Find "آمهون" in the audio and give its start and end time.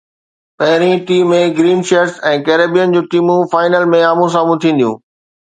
4.11-4.33